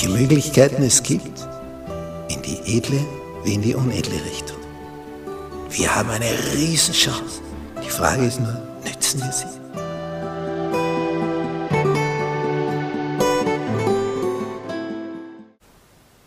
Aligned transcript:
welche 0.00 0.16
Möglichkeiten 0.16 0.82
es 0.82 1.02
gibt, 1.02 1.46
in 2.28 2.40
die 2.40 2.58
edle 2.78 3.04
wie 3.44 3.54
in 3.54 3.60
die 3.60 3.74
unedle 3.74 4.24
Richtung. 4.24 4.56
Wir 5.68 5.94
haben 5.94 6.08
eine 6.08 6.30
Riesenchance. 6.54 7.42
Die 7.84 7.90
Frage 7.90 8.24
ist 8.24 8.40
nur, 8.40 8.56
nützen 8.82 9.20
wir 9.20 9.32
sie? 9.32 9.44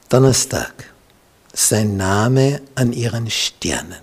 Donnerstag. 0.09 0.93
Sein 1.51 1.97
Name 1.97 2.61
an 2.75 2.93
ihren 2.93 3.27
Sternen. 3.29 4.01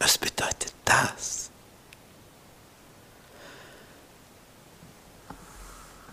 Was 0.00 0.18
bedeutet 0.18 0.72
das? 0.84 1.50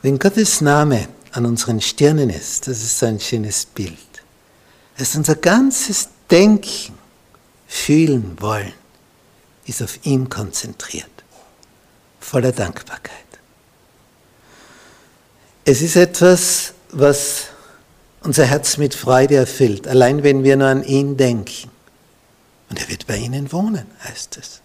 Wenn 0.03 0.19
Gottes 0.19 0.61
Name 0.61 1.07
an 1.31 1.45
unseren 1.45 1.81
Sternen 1.81 2.29
ist, 2.29 2.67
das 2.67 2.81
ist 2.83 2.99
so 2.99 3.05
ein 3.05 3.19
schönes 3.19 3.65
Bild. 3.65 3.97
Es 4.95 5.09
ist 5.09 5.15
unser 5.15 5.35
ganzes 5.35 6.09
Denken, 6.29 6.93
Fühlen, 7.67 8.39
Wollen, 8.41 8.73
ist 9.65 9.81
auf 9.83 10.05
ihn 10.05 10.27
konzentriert, 10.29 11.09
voller 12.19 12.51
Dankbarkeit. 12.51 13.13
Es 15.65 15.81
ist 15.81 15.95
etwas, 15.95 16.73
was 16.91 17.45
unser 18.21 18.45
Herz 18.45 18.77
mit 18.77 18.95
Freude 18.95 19.35
erfüllt, 19.35 19.87
allein 19.87 20.23
wenn 20.23 20.43
wir 20.43 20.57
nur 20.57 20.67
an 20.67 20.83
ihn 20.83 21.15
denken. 21.15 21.69
Und 22.69 22.79
er 22.79 22.89
wird 22.89 23.07
bei 23.07 23.17
ihnen 23.17 23.51
wohnen, 23.51 23.85
heißt 24.03 24.37
es. 24.37 24.61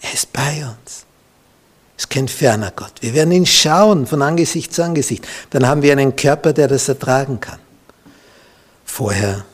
Er 0.00 0.12
ist 0.12 0.32
bei 0.32 0.64
uns. 0.64 1.04
Es 1.98 2.04
ist 2.04 2.10
kein 2.10 2.28
ferner 2.28 2.70
Gott. 2.70 2.92
Wir 3.00 3.12
werden 3.12 3.32
ihn 3.32 3.44
schauen 3.44 4.06
von 4.06 4.22
Angesicht 4.22 4.72
zu 4.72 4.84
Angesicht. 4.84 5.26
Dann 5.50 5.66
haben 5.66 5.82
wir 5.82 5.90
einen 5.90 6.14
Körper, 6.14 6.52
der 6.52 6.68
das 6.68 6.88
ertragen 6.88 7.40
kann. 7.40 7.58
Vorher 8.84 9.44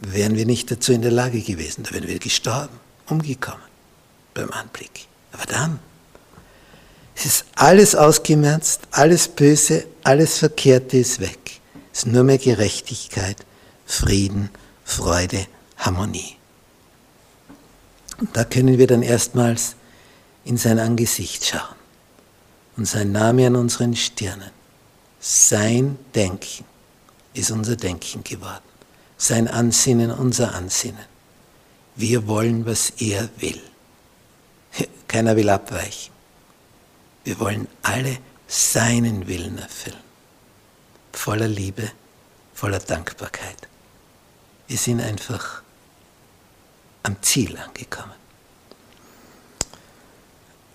wären 0.00 0.36
wir 0.36 0.46
nicht 0.46 0.70
dazu 0.70 0.94
in 0.94 1.02
der 1.02 1.10
Lage 1.10 1.42
gewesen. 1.42 1.84
Da 1.84 1.92
wären 1.92 2.08
wir 2.08 2.18
gestorben, 2.18 2.80
umgekommen 3.08 3.60
beim 4.32 4.50
Anblick. 4.52 5.06
Aber 5.32 5.44
dann, 5.44 5.80
es 7.14 7.26
ist 7.26 7.44
alles 7.56 7.94
ausgemerzt, 7.94 8.80
alles 8.90 9.28
Böse, 9.28 9.84
alles 10.02 10.38
Verkehrte 10.38 10.96
ist 10.96 11.20
weg. 11.20 11.60
Es 11.92 12.00
ist 12.00 12.06
nur 12.06 12.24
mehr 12.24 12.38
Gerechtigkeit, 12.38 13.36
Frieden, 13.84 14.48
Freude, 14.82 15.46
Harmonie. 15.76 16.36
Und 18.18 18.34
da 18.34 18.44
können 18.44 18.78
wir 18.78 18.86
dann 18.86 19.02
erstmals 19.02 19.76
in 20.46 20.56
sein 20.56 20.78
Angesicht 20.78 21.44
schauen 21.44 21.74
und 22.76 22.86
sein 22.86 23.10
Name 23.12 23.48
an 23.48 23.56
unseren 23.56 23.96
Stirnen. 23.96 24.50
Sein 25.18 25.98
Denken 26.14 26.64
ist 27.34 27.50
unser 27.50 27.76
Denken 27.76 28.22
geworden. 28.22 28.62
Sein 29.18 29.48
Ansinnen 29.48 30.12
unser 30.12 30.54
Ansinnen. 30.54 31.04
Wir 31.96 32.28
wollen, 32.28 32.64
was 32.64 32.90
er 32.90 33.28
will. 33.38 33.60
Keiner 35.08 35.34
will 35.34 35.48
abweichen. 35.48 36.12
Wir 37.24 37.40
wollen 37.40 37.66
alle 37.82 38.18
seinen 38.46 39.26
Willen 39.26 39.58
erfüllen. 39.58 39.96
Voller 41.12 41.48
Liebe, 41.48 41.90
voller 42.54 42.78
Dankbarkeit. 42.78 43.66
Wir 44.68 44.78
sind 44.78 45.00
einfach 45.00 45.62
am 47.02 47.20
Ziel 47.22 47.56
angekommen. 47.56 48.25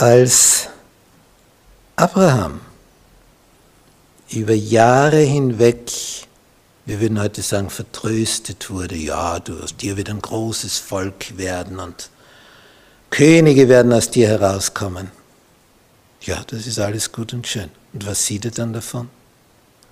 Als 0.02 0.68
Abraham 1.96 2.60
über 4.32 4.56
Jahre 4.56 5.20
hinweg, 5.20 5.92
wir 6.88 7.00
würden 7.00 7.22
heute 7.22 7.44
sagen, 7.44 7.70
vertröstet 7.70 8.72
wurde, 8.72 8.96
ja, 8.96 9.38
du 9.40 9.62
aus 9.62 9.78
dir 9.78 9.98
wird 9.98 10.10
ein 10.10 10.20
großes 10.20 10.80
Volk 10.80 11.38
werden 11.38 11.78
und 11.78 12.10
Könige 13.12 13.70
werden 13.70 13.94
aus 13.94 14.10
dir 14.10 14.28
herauskommen. 14.28 15.12
Ja, 16.22 16.42
das 16.48 16.66
ist 16.66 16.80
alles 16.80 17.12
gut 17.12 17.34
und 17.34 17.46
schön. 17.46 17.70
Und 17.94 18.04
was 18.08 18.26
sieht 18.26 18.46
er 18.46 18.52
dann 18.52 18.74
davon? 18.74 19.08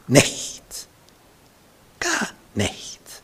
Nichts. 0.08 0.88
Gar 2.00 2.30
nichts. 2.56 3.22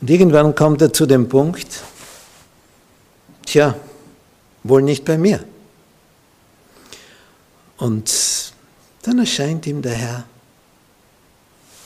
Und 0.00 0.10
irgendwann 0.10 0.56
kommt 0.56 0.82
er 0.82 0.92
zu 0.92 1.06
dem 1.06 1.28
Punkt, 1.28 1.80
tja, 3.46 3.76
wohl 4.64 4.82
nicht 4.82 5.04
bei 5.04 5.16
mir. 5.16 5.44
Und 7.76 8.52
dann 9.02 9.18
erscheint 9.18 9.66
ihm 9.66 9.82
der 9.82 9.94
Herr, 9.94 10.24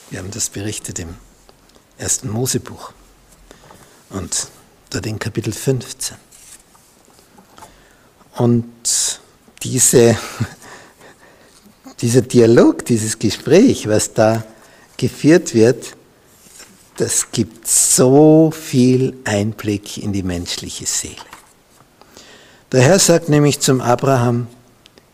wir 0.09 0.19
haben 0.19 0.31
das 0.31 0.49
berichtet 0.49 0.97
im 0.99 1.15
ersten 1.97 2.29
Mosebuch 2.29 2.93
und 4.09 4.47
dort 4.89 5.05
in 5.05 5.19
Kapitel 5.19 5.53
15. 5.53 6.17
Und 8.37 9.19
diese, 9.61 10.17
dieser 12.01 12.21
Dialog, 12.21 12.85
dieses 12.85 13.19
Gespräch, 13.19 13.87
was 13.87 14.13
da 14.13 14.43
geführt 14.97 15.53
wird, 15.53 15.95
das 16.95 17.31
gibt 17.31 17.67
so 17.67 18.51
viel 18.51 19.17
Einblick 19.25 19.97
in 19.97 20.11
die 20.13 20.23
menschliche 20.23 20.85
Seele. 20.85 21.15
Der 22.71 22.81
Herr 22.81 22.99
sagt 22.99 23.29
nämlich 23.29 23.59
zum 23.59 23.81
Abraham, 23.81 24.47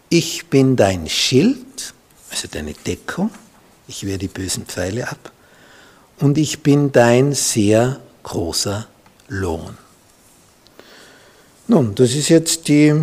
ich 0.10 0.48
bin 0.48 0.76
dein 0.76 1.08
Schild, 1.08 1.94
also 2.30 2.50
deine 2.52 2.74
Deckung, 2.74 3.32
ich 3.88 4.06
wehre 4.06 4.18
die 4.18 4.28
bösen 4.28 4.66
Pfeile 4.66 5.08
ab, 5.08 5.32
und 6.20 6.38
ich 6.38 6.64
bin 6.64 6.92
dein 6.92 7.34
sehr 7.34 8.02
großer 8.24 8.88
Lohn. 9.30 9.78
Nun, 11.68 11.96
das 11.96 12.14
ist 12.14 12.28
jetzt 12.28 12.68
die 12.68 12.94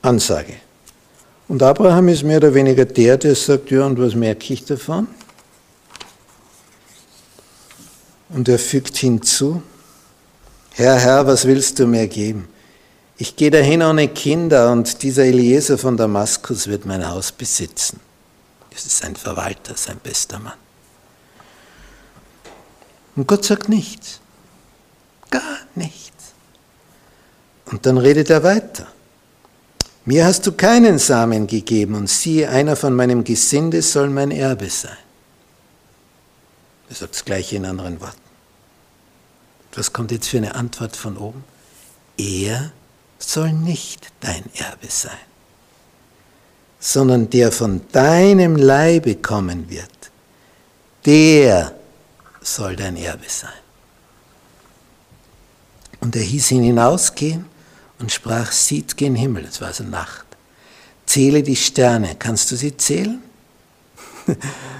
Ansage. 0.00 0.54
Und 1.48 1.62
Abraham 1.62 2.08
ist 2.08 2.22
mehr 2.22 2.38
oder 2.38 2.54
weniger 2.54 2.86
der, 2.86 3.18
der 3.18 3.34
sagt, 3.34 3.70
ja, 3.70 3.84
und 3.84 4.00
was 4.00 4.14
merke 4.14 4.54
ich 4.54 4.64
davon? 4.64 5.06
Und 8.30 8.48
er 8.48 8.58
fügt 8.58 8.96
hinzu, 8.96 9.62
Herr, 10.70 10.98
Herr, 10.98 11.26
was 11.26 11.46
willst 11.46 11.78
du 11.78 11.86
mir 11.86 12.06
geben? 12.06 12.48
Ich 13.20 13.34
gehe 13.34 13.50
dahin 13.50 13.82
ohne 13.82 14.06
Kinder 14.06 14.70
und 14.70 15.02
dieser 15.02 15.24
Eliezer 15.24 15.76
von 15.76 15.96
Damaskus 15.96 16.68
wird 16.68 16.86
mein 16.86 17.06
Haus 17.08 17.32
besitzen. 17.32 17.98
Das 18.70 18.86
ist 18.86 19.04
ein 19.04 19.16
Verwalter, 19.16 19.76
sein 19.76 19.98
bester 19.98 20.38
Mann. 20.38 20.56
Und 23.16 23.26
Gott 23.26 23.44
sagt 23.44 23.68
nichts. 23.68 24.20
Gar 25.30 25.58
nichts. 25.74 26.32
Und 27.66 27.84
dann 27.86 27.98
redet 27.98 28.30
er 28.30 28.44
weiter. 28.44 28.86
Mir 30.04 30.24
hast 30.24 30.46
du 30.46 30.52
keinen 30.52 31.00
Samen 31.00 31.48
gegeben 31.48 31.96
und 31.96 32.08
siehe, 32.08 32.48
einer 32.48 32.76
von 32.76 32.94
meinem 32.94 33.24
Gesinde 33.24 33.82
soll 33.82 34.10
mein 34.10 34.30
Erbe 34.30 34.70
sein. 34.70 34.96
Er 36.88 36.94
sagt 36.94 37.16
das 37.16 37.24
gleiche 37.24 37.56
in 37.56 37.66
anderen 37.66 38.00
Worten. 38.00 38.16
Was 39.74 39.92
kommt 39.92 40.12
jetzt 40.12 40.28
für 40.28 40.38
eine 40.38 40.54
Antwort 40.54 40.96
von 40.96 41.16
oben? 41.16 41.42
Er 42.16 42.72
soll 43.18 43.52
nicht 43.52 44.08
dein 44.20 44.44
Erbe 44.54 44.88
sein, 44.88 45.12
sondern 46.78 47.30
der 47.30 47.52
von 47.52 47.80
deinem 47.92 48.56
Leibe 48.56 49.16
kommen 49.16 49.68
wird, 49.68 49.90
der 51.04 51.74
soll 52.40 52.76
dein 52.76 52.96
Erbe 52.96 53.28
sein. 53.28 53.50
Und 56.00 56.14
er 56.14 56.22
hieß 56.22 56.52
ihn 56.52 56.62
hinausgehen 56.62 57.46
und 57.98 58.12
sprach, 58.12 58.52
sieht 58.52 58.96
gen 58.96 59.16
Himmel, 59.16 59.44
es 59.44 59.60
war 59.60 59.72
so 59.72 59.84
Nacht, 59.84 60.26
zähle 61.06 61.42
die 61.42 61.56
Sterne, 61.56 62.14
kannst 62.16 62.50
du 62.52 62.56
sie 62.56 62.76
zählen? 62.76 63.20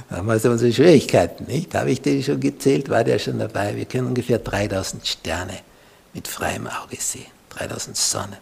da 0.08 0.17
haben 0.17 0.29
wir 0.29 0.50
unsere 0.50 0.73
Schwierigkeiten, 0.73 1.44
nicht? 1.46 1.75
Habe 1.75 1.90
ich 1.90 2.00
den 2.00 2.23
schon 2.23 2.38
gezählt? 2.38 2.88
War 2.88 3.02
der 3.02 3.19
schon 3.19 3.38
dabei? 3.38 3.75
Wir 3.75 3.87
können 3.87 4.06
ungefähr 4.06 4.38
3000 4.38 5.06
Sterne 5.06 5.58
mit 6.12 6.29
freiem 6.29 6.67
Auge 6.67 6.99
sehen. 7.00 7.38
3000 7.50 7.97
Sonnen, 7.97 8.37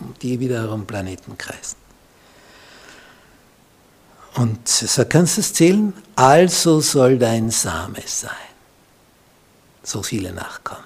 um 0.00 0.14
die 0.20 0.40
wiederum 0.40 0.86
Planeten 0.86 1.36
kreisen. 1.38 1.76
Und 4.34 4.68
so 4.68 5.04
kannst 5.04 5.36
du 5.36 5.40
es 5.40 5.52
zählen, 5.52 5.92
also 6.14 6.80
soll 6.80 7.18
dein 7.18 7.50
Same 7.50 8.02
sein. 8.06 8.30
So 9.82 10.02
viele 10.02 10.32
Nachkommen. 10.32 10.84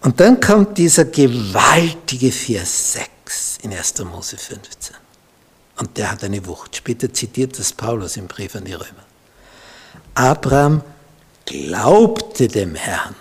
Und 0.00 0.18
dann 0.18 0.40
kommt 0.40 0.78
dieser 0.78 1.04
gewaltige 1.04 2.32
Vers 2.32 2.94
6 2.94 3.58
in 3.62 3.72
1. 3.72 3.98
Mose 4.04 4.36
15. 4.36 4.96
Und 5.78 5.96
der 5.96 6.10
hat 6.10 6.24
eine 6.24 6.44
Wucht. 6.46 6.76
Später 6.76 7.12
zitiert 7.12 7.58
das 7.58 7.72
Paulus 7.72 8.16
im 8.16 8.26
Brief 8.26 8.54
an 8.56 8.64
die 8.64 8.72
Römer. 8.72 9.04
Abraham 10.14 10.82
glaubte 11.44 12.48
dem 12.48 12.74
Herrn. 12.74 13.14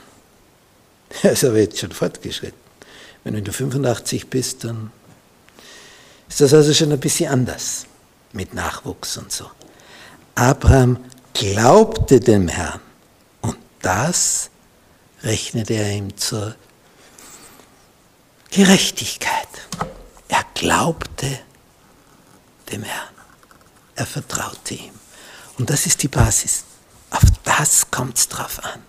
Er 1.24 1.32
ist 1.32 1.44
aber 1.44 1.58
jetzt 1.58 1.80
schon 1.80 1.92
fortgeschritten. 1.92 2.60
Wenn 3.24 3.44
du 3.44 3.52
85 3.52 4.28
bist, 4.28 4.64
dann 4.64 4.92
ist 6.28 6.42
das 6.42 6.54
also 6.54 6.74
schon 6.74 6.92
ein 6.92 7.00
bisschen 7.00 7.32
anders 7.32 7.86
mit 8.32 8.54
Nachwuchs 8.54 9.18
und 9.18 9.32
so. 9.32 9.50
Abraham 10.36 11.04
glaubte 11.34 12.20
dem 12.20 12.48
Herrn 12.48 12.80
und 13.42 13.58
das 13.82 14.50
rechnete 15.24 15.74
er 15.74 15.92
ihm 15.92 16.16
zur 16.18 16.56
Gerechtigkeit. 18.52 19.48
Er 20.28 20.46
glaubte 20.54 21.40
dem 22.72 22.84
Herrn. 22.84 23.14
Er 23.96 24.06
vertraute 24.06 24.76
ihm. 24.76 24.94
Und 25.58 25.70
das 25.70 25.86
ist 25.86 26.02
die 26.04 26.08
Basis. 26.08 26.64
Auf 27.10 27.24
das 27.44 27.92
kommt 27.92 28.18
es 28.18 28.28
drauf 28.30 28.64
an. 28.64 28.82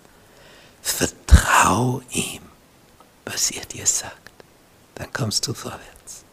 Vertrau 1.30 2.02
ihm, 2.10 2.42
was 3.24 3.52
er 3.52 3.64
dir 3.64 3.86
sagt. 3.86 4.32
Dann 4.96 5.12
kommst 5.12 5.46
du 5.46 5.54
vorwärts. 5.54 6.24